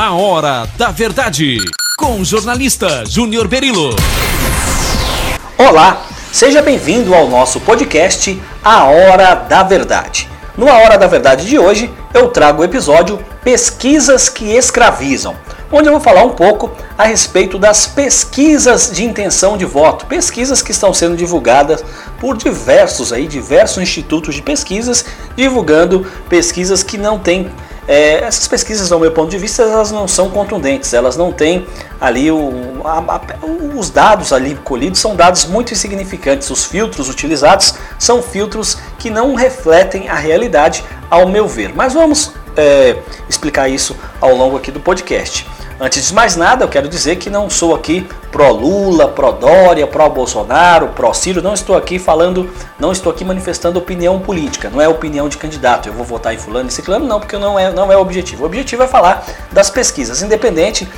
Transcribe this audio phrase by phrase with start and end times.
[0.00, 1.58] A Hora da Verdade,
[1.98, 3.96] com o jornalista Júnior Berilo.
[5.58, 10.28] Olá, seja bem-vindo ao nosso podcast A Hora da Verdade.
[10.56, 15.34] No A Hora da Verdade de hoje, eu trago o episódio Pesquisas que Escravizam,
[15.72, 20.62] onde eu vou falar um pouco a respeito das pesquisas de intenção de voto, pesquisas
[20.62, 21.84] que estão sendo divulgadas
[22.20, 25.04] por diversos aí, diversos institutos de pesquisas,
[25.34, 27.50] divulgando pesquisas que não têm
[27.88, 31.66] é, essas pesquisas, do meu ponto de vista, elas não são contundentes, elas não têm
[31.98, 33.20] ali o, a, a,
[33.74, 36.50] os dados ali colhidos são dados muito insignificantes.
[36.50, 41.72] Os filtros utilizados são filtros que não refletem a realidade, ao meu ver.
[41.74, 45.46] Mas vamos é, explicar isso ao longo aqui do podcast.
[45.80, 49.86] Antes de mais nada, eu quero dizer que não sou aqui pró Lula, pró Dória,
[49.86, 54.80] pró Bolsonaro, pró Ciro, não estou aqui falando, não estou aqui manifestando opinião política, não
[54.80, 55.88] é opinião de candidato.
[55.88, 58.42] Eu vou votar em fulano e ciclano, não, porque não é, não é o objetivo.
[58.42, 60.88] O objetivo é falar das pesquisas, independente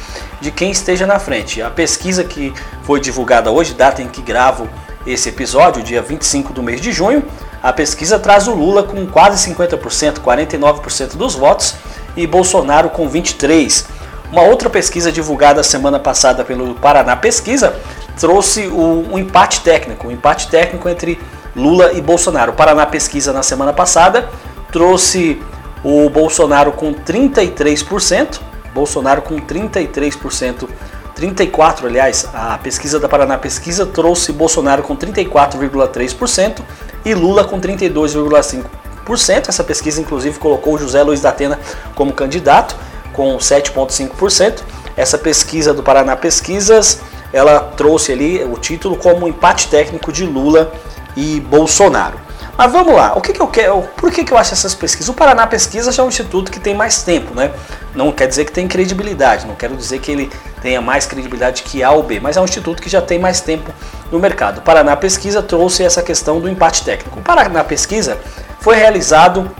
[0.40, 1.60] de quem esteja na frente.
[1.60, 2.50] A pesquisa que
[2.82, 4.66] foi divulgada hoje, data em que gravo
[5.06, 7.22] esse episódio, dia 25 do mês de junho,
[7.62, 11.74] a pesquisa traz o Lula com quase 50%, 49% dos votos
[12.16, 13.99] e Bolsonaro com 23%.
[14.32, 17.74] Uma outra pesquisa divulgada semana passada pelo Paraná Pesquisa
[18.18, 21.18] trouxe o, um empate técnico, um empate técnico entre
[21.56, 22.52] Lula e Bolsonaro.
[22.52, 24.28] O Paraná Pesquisa na semana passada
[24.70, 25.42] trouxe
[25.82, 28.38] o Bolsonaro com 33%,
[28.72, 30.68] Bolsonaro com 33%,
[31.12, 36.60] 34, aliás, a pesquisa da Paraná Pesquisa trouxe Bolsonaro com 34,3%
[37.04, 39.48] e Lula com 32,5%.
[39.48, 41.58] Essa pesquisa inclusive colocou José Luiz da Atena
[41.96, 42.76] como candidato
[43.12, 44.60] com 7,5%.
[44.96, 47.00] Essa pesquisa do Paraná Pesquisas,
[47.32, 50.72] ela trouxe ali o título como empate técnico de Lula
[51.16, 52.30] e Bolsonaro.
[52.56, 55.08] Mas vamos lá, o que, que eu quero, por que, que eu acho essas pesquisas?
[55.08, 57.52] O Paraná Pesquisas é um instituto que tem mais tempo, né?
[57.94, 60.30] Não quer dizer que tem credibilidade, não quero dizer que ele
[60.60, 63.40] tenha mais credibilidade que A ou B, mas é um instituto que já tem mais
[63.40, 63.72] tempo
[64.12, 64.58] no mercado.
[64.58, 67.18] O Paraná Pesquisa trouxe essa questão do empate técnico.
[67.18, 68.18] O Paraná Pesquisa
[68.60, 69.50] foi realizado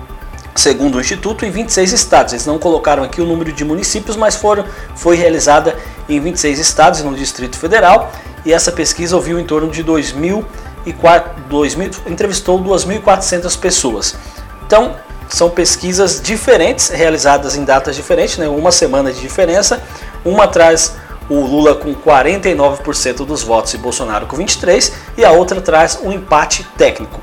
[0.60, 2.32] segundo o Instituto, em 26 estados.
[2.32, 5.76] Eles não colocaram aqui o número de municípios, mas foram, foi realizada
[6.08, 8.12] em 26 estados no Distrito Federal.
[8.44, 10.44] E essa pesquisa ouviu em torno de 2.000
[10.86, 10.94] e
[11.48, 14.14] 2000, entrevistou 2.400 pessoas.
[14.66, 14.96] Então,
[15.28, 18.48] são pesquisas diferentes, realizadas em datas diferentes, né?
[18.48, 19.82] uma semana de diferença.
[20.24, 20.94] Uma traz
[21.28, 26.10] o Lula com 49% dos votos e Bolsonaro com 23%, e a outra traz um
[26.10, 27.20] empate técnico.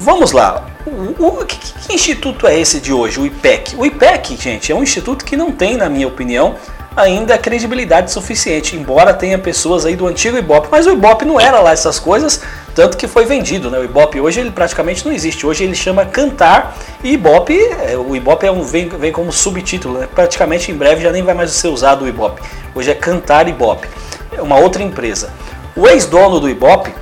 [0.00, 3.76] Vamos lá, o, o que, que, instituto é esse de hoje, o IPEC?
[3.76, 6.56] O IPEC, gente, é um instituto que não tem, na minha opinião,
[6.96, 11.58] ainda credibilidade suficiente, embora tenha pessoas aí do antigo Ibope, mas o Ibope não era
[11.60, 12.40] lá essas coisas,
[12.74, 13.78] tanto que foi vendido, né?
[13.78, 15.46] O Ibope hoje ele praticamente não existe.
[15.46, 17.58] Hoje ele chama Cantar e Ibope,
[17.88, 20.08] é, o Ibope é um, vem, vem como subtítulo, né?
[20.12, 22.42] praticamente em breve já nem vai mais ser usado o Ibope.
[22.74, 23.88] Hoje é Cantar Ibope,
[24.32, 25.32] é uma outra empresa.
[25.76, 26.92] O ex-dono do Ibope,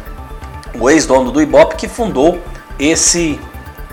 [0.79, 2.39] o ex-dono do Ibope que fundou
[2.79, 3.39] esse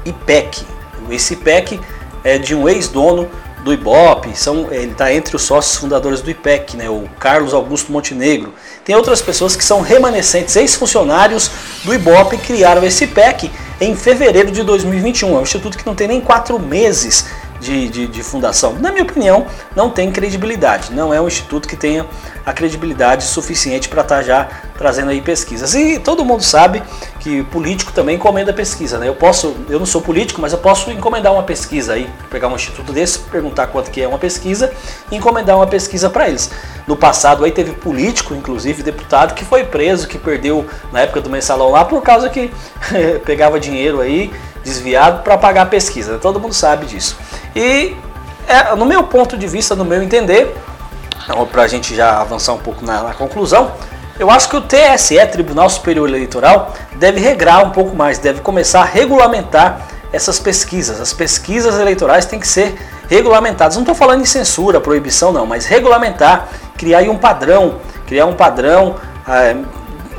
[0.09, 0.65] IPEC.
[1.09, 1.79] Esse IPEC
[2.23, 3.29] é de um ex-dono
[3.63, 7.91] do Ibope, são, ele está entre os sócios fundadores do IPEC, né, o Carlos Augusto
[7.91, 8.53] Montenegro.
[8.85, 11.51] Tem outras pessoas que são remanescentes, ex-funcionários
[11.83, 15.35] do Ibope, criaram esse IPEC em fevereiro de 2021.
[15.35, 17.25] É um instituto que não tem nem quatro meses
[17.59, 18.73] de, de, de, fundação.
[18.73, 20.93] Na minha opinião, não tem credibilidade.
[20.93, 22.05] Não é um instituto que tenha
[22.45, 24.47] a credibilidade suficiente para estar tá já
[24.77, 25.75] trazendo aí pesquisas.
[25.75, 26.81] E todo mundo sabe
[27.19, 29.07] que político também encomenda pesquisa, né?
[29.07, 32.55] Eu posso, eu não sou político, mas eu posso encomendar uma pesquisa aí, pegar um
[32.55, 34.71] instituto desse, perguntar quanto que é uma pesquisa
[35.11, 36.49] e encomendar uma pesquisa para eles.
[36.87, 41.29] No passado aí teve político, inclusive deputado, que foi preso, que perdeu na época do
[41.29, 42.51] mensalão lá por causa que
[43.25, 44.31] pegava dinheiro aí
[44.63, 46.17] desviado para pagar a pesquisa.
[46.17, 47.17] Todo mundo sabe disso.
[47.59, 47.93] E
[48.47, 50.55] é, no meu ponto de vista, no meu entender,
[51.21, 53.73] então, para a gente já avançar um pouco na, na conclusão,
[54.17, 58.79] eu acho que o TSE, Tribunal Superior Eleitoral, deve regrar um pouco mais, deve começar
[58.79, 59.81] a regulamentar
[60.13, 61.01] essas pesquisas.
[61.01, 63.75] As pesquisas eleitorais têm que ser regulamentadas.
[63.75, 66.47] Não estou falando em censura, proibição, não, mas regulamentar,
[66.77, 68.95] criar um padrão, criar um padrão.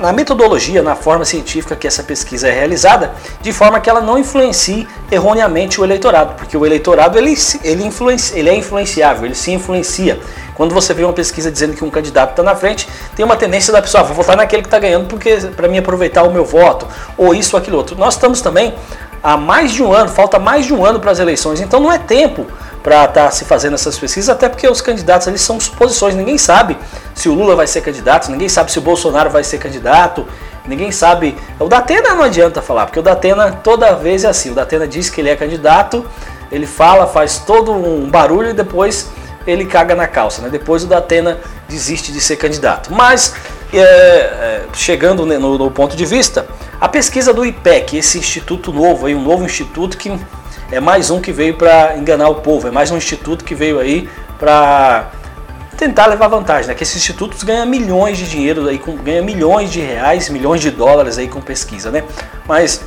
[0.00, 3.12] Na metodologia, na forma científica que essa pesquisa é realizada,
[3.42, 8.38] de forma que ela não influencie erroneamente o eleitorado, porque o eleitorado ele, ele, influencia,
[8.38, 10.18] ele é influenciável, ele se influencia.
[10.54, 13.74] Quando você vê uma pesquisa dizendo que um candidato está na frente, tem uma tendência
[13.74, 16.46] da pessoa, ah, vou votar naquele que está ganhando porque para mim aproveitar o meu
[16.46, 16.88] voto,
[17.18, 17.94] ou isso ou aquilo outro.
[17.94, 18.74] Nós estamos também
[19.22, 21.92] há mais de um ano, falta mais de um ano para as eleições, então não
[21.92, 22.46] é tempo
[22.82, 26.38] para estar tá se fazendo essas pesquisas, até porque os candidatos ali são suposições, ninguém
[26.38, 26.78] sabe
[27.20, 30.26] se o Lula vai ser candidato, ninguém sabe se o Bolsonaro vai ser candidato,
[30.66, 31.36] ninguém sabe.
[31.58, 35.10] O Datena não adianta falar, porque o Datena toda vez é assim, o Datena diz
[35.10, 36.04] que ele é candidato,
[36.50, 39.10] ele fala, faz todo um barulho e depois
[39.46, 40.40] ele caga na calça.
[40.40, 40.48] Né?
[40.48, 41.38] Depois o Datena
[41.68, 42.92] desiste de ser candidato.
[42.92, 43.34] Mas,
[43.72, 46.46] é, é, chegando no, no, ponto de vista,
[46.80, 50.18] a pesquisa do IPEC, esse instituto novo, aí, um novo instituto que
[50.72, 53.78] é mais um que veio para enganar o povo, é mais um instituto que veio
[53.78, 54.08] aí
[54.38, 55.10] para
[55.80, 56.74] tentar levar vantagem, né?
[56.74, 60.70] Que esses institutos ganham milhões de dinheiro aí, com, ganham milhões de reais, milhões de
[60.70, 62.04] dólares aí com pesquisa, né?
[62.46, 62.82] Mas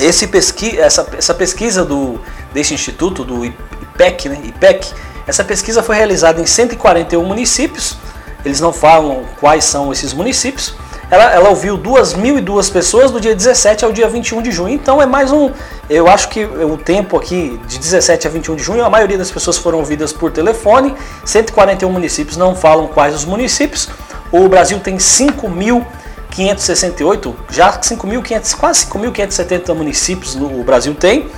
[0.00, 2.20] esse pesqui, essa, essa pesquisa do,
[2.52, 4.40] desse instituto, do IPEC, né?
[4.44, 4.92] IPEC,
[5.26, 7.96] essa pesquisa foi realizada em 141 municípios,
[8.44, 10.76] eles não falam quais são esses municípios,
[11.14, 14.74] ela, ela ouviu 2.002 pessoas do dia 17 ao dia 21 de junho.
[14.74, 15.52] Então é mais um.
[15.88, 19.30] Eu acho que o tempo aqui de 17 a 21 de junho, a maioria das
[19.30, 20.92] pessoas foram ouvidas por telefone.
[21.24, 23.88] 141 municípios não falam quais os municípios.
[24.32, 31.30] O Brasil tem 5.568, já 5.500, quase 5.570 municípios o Brasil tem.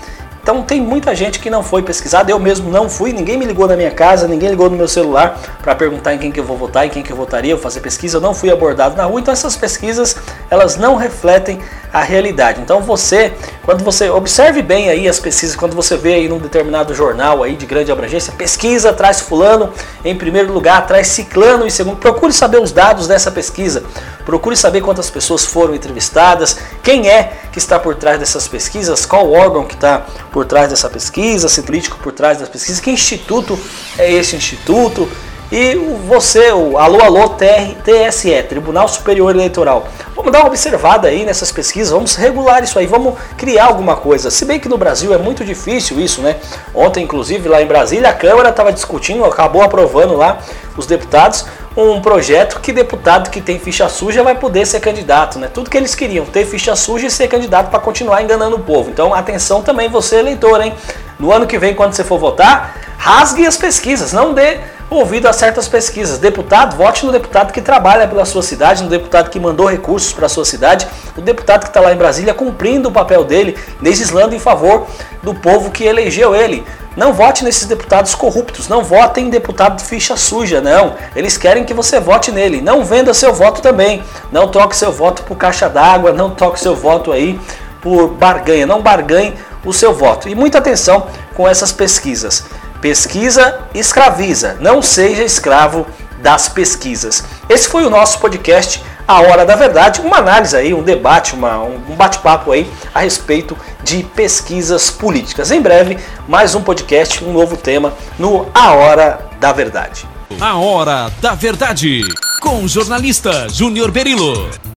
[0.46, 3.66] Então tem muita gente que não foi pesquisada, eu mesmo não fui, ninguém me ligou
[3.66, 6.56] na minha casa, ninguém ligou no meu celular para perguntar em quem que eu vou
[6.56, 9.19] votar, em quem que eu votaria, eu fazer pesquisa, eu não fui abordado na rua,
[9.19, 10.14] então essas pesquisas
[10.50, 11.60] elas não refletem
[11.93, 12.60] a realidade.
[12.60, 13.32] Então você,
[13.64, 17.56] quando você observe bem aí as pesquisas, quando você vê aí num determinado jornal aí
[17.56, 19.72] de grande abrangência, pesquisa traz fulano
[20.04, 23.82] em primeiro lugar, traz ciclano em segundo, procure saber os dados dessa pesquisa.
[24.25, 29.32] Procure saber quantas pessoas foram entrevistadas, quem é que está por trás dessas pesquisas, qual
[29.32, 33.58] órgão que está por trás dessa pesquisa, se político por trás das pesquisas, que instituto
[33.96, 35.08] é esse instituto,
[35.50, 35.76] e
[36.08, 39.87] você, o Alô Alô TSE, Tribunal Superior Eleitoral.
[40.14, 44.31] Vamos dar uma observada aí nessas pesquisas, vamos regular isso aí, vamos criar alguma coisa.
[44.31, 46.37] Se bem que no Brasil é muito difícil isso, né?
[46.75, 50.38] Ontem, inclusive, lá em Brasília, a Câmara estava discutindo, acabou aprovando lá
[50.76, 51.46] os deputados
[51.76, 55.49] um projeto que deputado que tem ficha suja vai poder ser candidato, né?
[55.52, 58.88] Tudo que eles queriam, ter ficha suja e ser candidato para continuar enganando o povo.
[58.90, 60.75] Então, atenção também você eleitor, hein?
[61.20, 64.58] No ano que vem, quando você for votar, rasgue as pesquisas, não dê
[64.91, 66.19] ouvido a certas pesquisas.
[66.19, 70.27] Deputado, vote no deputado que trabalha pela sua cidade, no deputado que mandou recursos para
[70.27, 70.87] a sua cidade,
[71.17, 74.87] o deputado que está lá em Brasília cumprindo o papel dele, legislando em favor
[75.23, 76.65] do povo que elegeu ele.
[76.97, 80.94] Não vote nesses deputados corruptos, não vote em deputado de ficha suja, não.
[81.15, 82.62] Eles querem que você vote nele.
[82.62, 84.03] Não venda seu voto também.
[84.33, 87.38] Não troque seu voto por caixa d'água, não troque seu voto aí
[87.83, 88.67] por barganha.
[88.67, 90.27] Não barganhe o seu voto.
[90.27, 92.47] E muita atenção com essas pesquisas.
[92.81, 95.87] Pesquisa escraviza, não seja escravo
[96.23, 97.25] das pesquisas.
[97.49, 101.58] Esse foi o nosso podcast A Hora da Verdade, uma análise aí, um debate, uma,
[101.62, 105.50] um bate-papo aí a respeito de pesquisas políticas.
[105.50, 110.06] Em breve, mais um podcast, um novo tema no A Hora da Verdade.
[110.40, 112.02] A Hora da Verdade,
[112.40, 114.50] com o jornalista Júnior Berilo.